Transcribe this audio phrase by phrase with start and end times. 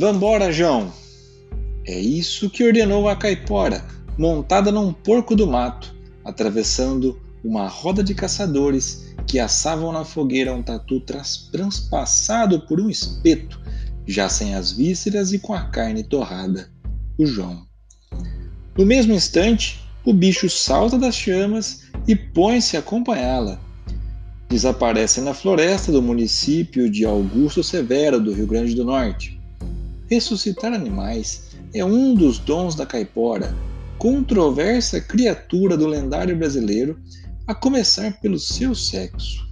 [0.00, 0.90] Vambora, João!
[1.86, 3.84] É isso que ordenou a caipora,
[4.16, 10.62] montada num porco do mato, atravessando uma roda de caçadores que assavam na fogueira um
[10.62, 11.02] tatu
[11.52, 13.60] transpassado por um espeto,
[14.06, 16.70] já sem as vísceras e com a carne torrada.
[17.18, 17.66] O João.
[18.78, 23.60] No mesmo instante, o bicho salta das chamas e põe-se a acompanhá-la.
[24.48, 29.38] Desaparece na floresta do município de Augusto Severo, do Rio Grande do Norte.
[30.10, 33.54] Ressuscitar animais é um dos dons da caipora,
[33.96, 36.98] controversa criatura do lendário brasileiro,
[37.46, 39.48] a começar pelo seu sexo.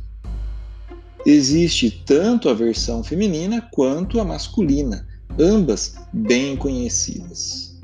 [1.25, 5.07] Existe tanto a versão feminina quanto a masculina,
[5.39, 7.79] ambas bem conhecidas.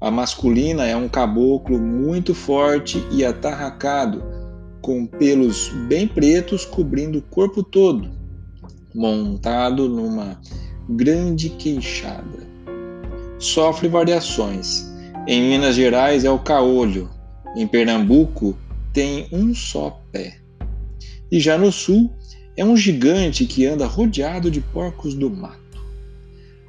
[0.00, 4.22] A masculina é um caboclo muito forte e atarracado,
[4.80, 8.08] com pelos bem pretos cobrindo o corpo todo,
[8.94, 10.40] montado numa
[10.90, 12.48] grande queixada.
[13.38, 14.90] Sofre variações.
[15.26, 17.08] Em Minas Gerais é o caolho,
[17.54, 18.56] em Pernambuco
[18.92, 20.38] tem um só pé.
[21.30, 22.10] E já no sul
[22.56, 25.60] é um gigante que anda rodeado de porcos do mato.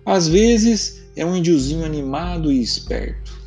[0.05, 3.41] Às vezes é um índiozinho animado e esperto.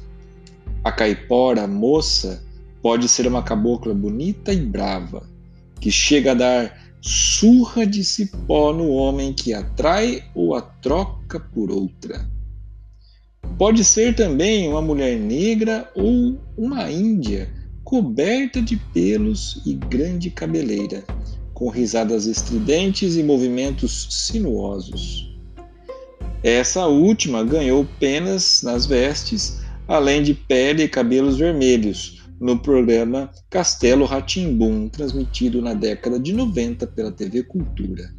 [0.82, 2.44] A caipora moça
[2.82, 5.28] pode ser uma cabocla bonita e brava,
[5.80, 11.70] que chega a dar surra de cipó no homem que atrai ou a troca por
[11.70, 12.26] outra.
[13.58, 17.52] Pode ser também uma mulher negra ou uma índia
[17.84, 21.04] coberta de pelos e grande cabeleira,
[21.52, 25.30] com risadas estridentes e movimentos sinuosos.
[26.42, 34.04] Essa última ganhou penas nas vestes, além de pele e cabelos vermelhos, no programa Castelo
[34.04, 38.12] Ratimbum, transmitido na década de 90 pela TV Cultura.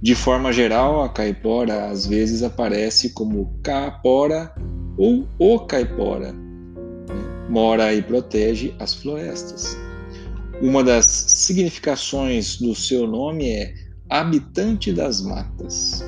[0.00, 4.54] De forma geral, a caipora às vezes aparece como caipora
[4.96, 6.32] ou o caipora.
[7.48, 9.76] Mora e protege as florestas.
[10.60, 13.74] Uma das significações do seu nome é
[14.08, 16.04] habitante das matas.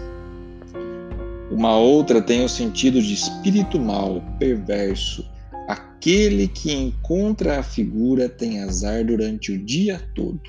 [1.50, 5.28] Uma outra tem o sentido de espírito mau, perverso.
[6.00, 10.40] Aquele que encontra a figura tem azar durante o dia todo.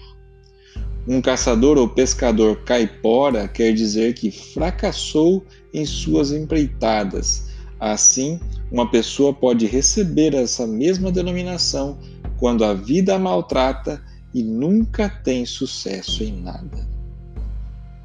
[1.06, 7.50] Um caçador ou pescador caipora quer dizer que fracassou em suas empreitadas.
[7.78, 8.39] Assim,
[8.72, 12.00] uma pessoa pode receber essa mesma denominação
[12.38, 14.01] quando a vida a maltrata
[14.33, 16.88] e nunca tem sucesso em nada.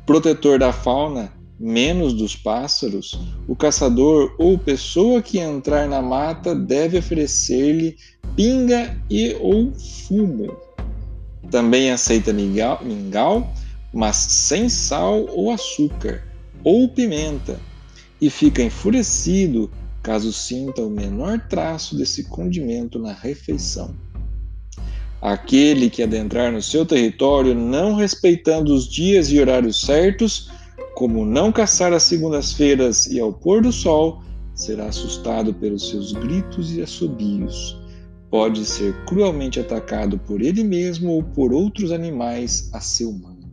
[0.04, 3.18] Protetor da fauna menos dos pássaros,
[3.48, 7.96] o caçador ou pessoa que entrar na mata deve oferecer-lhe
[8.34, 10.54] pinga e ou fumo.
[11.50, 13.52] Também aceita mingau,
[13.92, 16.22] mas sem sal ou açúcar,
[16.62, 17.58] ou pimenta,
[18.20, 19.70] e fica enfurecido
[20.02, 23.94] caso sinta o menor traço desse condimento na refeição.
[25.20, 30.50] Aquele que adentrar no seu território não respeitando os dias e horários certos,
[30.96, 34.22] como não caçar às segundas-feiras e ao pôr do sol,
[34.54, 37.78] será assustado pelos seus gritos e assobios.
[38.30, 43.46] Pode ser cruelmente atacado por ele mesmo ou por outros animais a seu mando.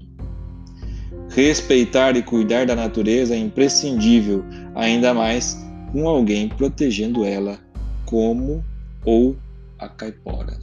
[1.31, 4.41] Respeitar e cuidar da natureza é imprescindível,
[4.73, 5.57] ainda mais
[5.91, 7.59] com alguém protegendo ela,
[8.05, 8.63] como
[9.03, 9.35] ou
[9.77, 10.57] a caipora.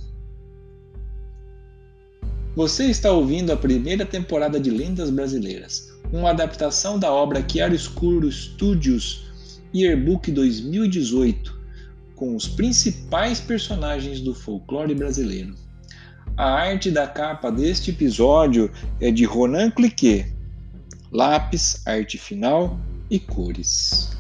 [2.56, 9.31] Você está ouvindo a primeira temporada de Lendas Brasileiras uma adaptação da obra Chiaroscuro Studios
[9.75, 11.59] Yearbook 2018,
[12.16, 15.54] com os principais personagens do folclore brasileiro.
[16.37, 20.32] A arte da capa deste episódio é de Ronan Cliquet.
[21.12, 22.78] Lápis, arte final
[23.10, 24.19] e cores.